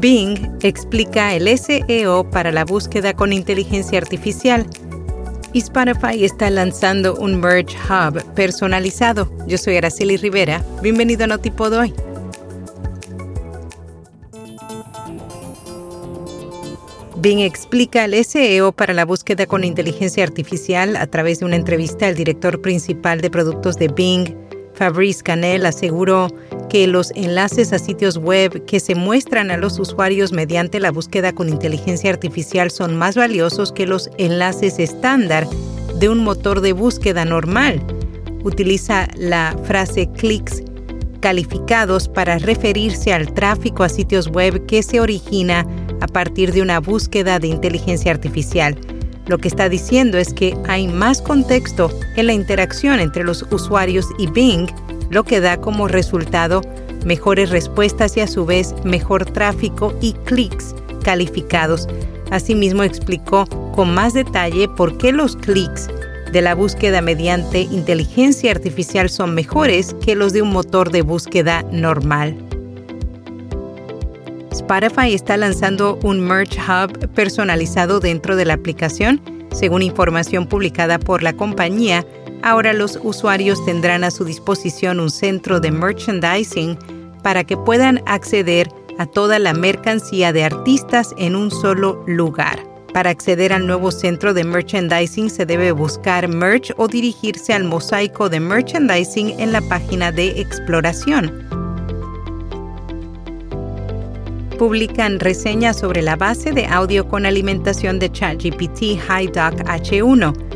[0.00, 4.64] Bing explica el SEO para la búsqueda con inteligencia artificial.
[5.52, 9.28] Y Spotify está lanzando un Merge Hub personalizado.
[9.48, 10.62] Yo soy Araceli Rivera.
[10.82, 11.94] Bienvenido a Notipod hoy.
[17.16, 22.06] Bing explica el SEO para la búsqueda con inteligencia artificial a través de una entrevista
[22.06, 24.36] al director principal de productos de Bing,
[24.74, 26.28] Fabrice Canel, aseguró
[26.68, 31.32] que los enlaces a sitios web que se muestran a los usuarios mediante la búsqueda
[31.32, 35.46] con inteligencia artificial son más valiosos que los enlaces estándar
[35.98, 37.82] de un motor de búsqueda normal.
[38.44, 40.62] Utiliza la frase clics
[41.20, 45.66] calificados para referirse al tráfico a sitios web que se origina
[46.00, 48.78] a partir de una búsqueda de inteligencia artificial.
[49.26, 54.06] Lo que está diciendo es que hay más contexto en la interacción entre los usuarios
[54.18, 54.68] y Bing
[55.10, 56.62] lo que da como resultado
[57.04, 61.88] mejores respuestas y a su vez mejor tráfico y clics calificados.
[62.30, 65.88] Asimismo explicó con más detalle por qué los clics
[66.32, 71.64] de la búsqueda mediante inteligencia artificial son mejores que los de un motor de búsqueda
[71.72, 72.36] normal.
[74.50, 79.20] Spotify está lanzando un Merch Hub personalizado dentro de la aplicación,
[79.52, 82.04] según información publicada por la compañía
[82.48, 86.78] Ahora los usuarios tendrán a su disposición un centro de merchandising
[87.22, 92.58] para que puedan acceder a toda la mercancía de artistas en un solo lugar.
[92.94, 98.30] Para acceder al nuevo centro de merchandising se debe buscar merch o dirigirse al mosaico
[98.30, 101.46] de merchandising en la página de exploración.
[104.58, 110.47] Publican reseñas sobre la base de audio con alimentación de ChatGPT HiDoc H1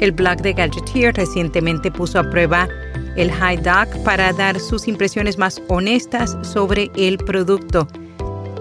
[0.00, 2.68] el blog de Gadgeteer recientemente puso a prueba
[3.16, 7.88] el HiDoc para dar sus impresiones más honestas sobre el producto.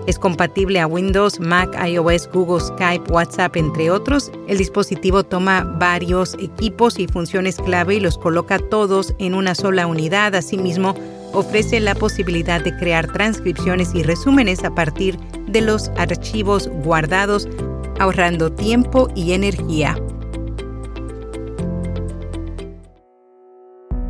[0.08, 4.32] Es compatible a Windows, Mac, iOS, Google, Skype, WhatsApp, entre otros.
[4.48, 9.88] El dispositivo toma varios equipos y funciones clave y los coloca todos en una sola
[9.88, 10.36] unidad.
[10.36, 10.94] Asimismo,
[11.34, 15.18] ofrece la posibilidad de crear transcripciones y resúmenes a partir
[15.48, 17.48] de los archivos guardados,
[17.98, 19.98] ahorrando tiempo y energía.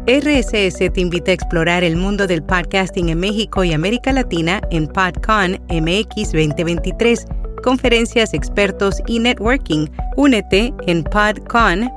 [0.08, 4.86] RSS te invita a explorar el mundo del podcasting en México y América Latina en
[4.86, 7.26] PodCon MX 2023,
[7.64, 9.88] conferencias, expertos y networking.
[10.16, 11.90] Únete en podcon.mx.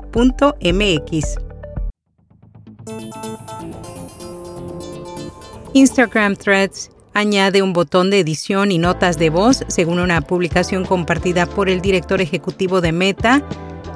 [5.75, 11.45] Instagram Threads añade un botón de edición y notas de voz, según una publicación compartida
[11.45, 13.47] por el director ejecutivo de Meta,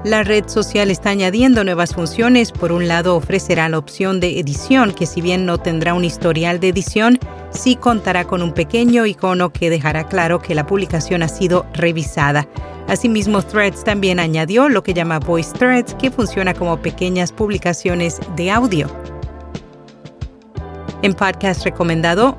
[0.05, 2.51] la red social está añadiendo nuevas funciones.
[2.51, 6.59] Por un lado, ofrecerá la opción de edición, que si bien no tendrá un historial
[6.59, 7.21] de edición,
[7.51, 12.49] sí contará con un pequeño icono que dejará claro que la publicación ha sido revisada.
[12.89, 18.51] Asimismo, Threads también añadió lo que llama Voice Threads, que funciona como pequeñas publicaciones de
[18.51, 18.89] audio.
[21.03, 22.37] En podcast recomendado,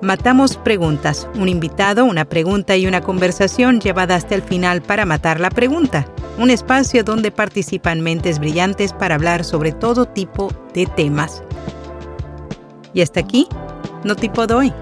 [0.00, 5.40] Matamos preguntas, un invitado, una pregunta y una conversación llevada hasta el final para matar
[5.40, 6.06] la pregunta
[6.38, 11.42] un espacio donde participan mentes brillantes para hablar sobre todo tipo de temas.
[12.94, 13.48] Y hasta aquí,
[14.04, 14.72] no tipo.